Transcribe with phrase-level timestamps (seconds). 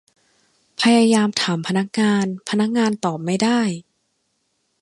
[0.81, 3.61] พยายามถามพนักงาน พนักงานตอบไม่ได้